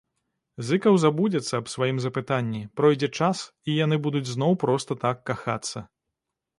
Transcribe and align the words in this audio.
Зыкаў 0.69 0.95
забудзецца 1.03 1.53
аб 1.59 1.69
сваім 1.73 1.97
запытанні, 2.07 2.63
пройдзе 2.79 3.09
час, 3.21 3.37
і 3.69 3.79
яны 3.85 4.03
будуць 4.09 4.27
зноў 4.35 4.51
проста 4.67 4.91
так 5.09 5.17
кахацца. 5.31 5.89